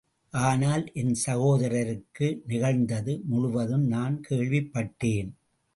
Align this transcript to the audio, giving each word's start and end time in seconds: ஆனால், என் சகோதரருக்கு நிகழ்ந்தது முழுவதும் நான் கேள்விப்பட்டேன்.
ஆனால், 0.33 0.91
என் 0.93 1.15
சகோதரருக்கு 1.25 2.41
நிகழ்ந்தது 2.47 3.21
முழுவதும் 3.25 3.87
நான் 3.87 4.21
கேள்விப்பட்டேன். 4.29 5.31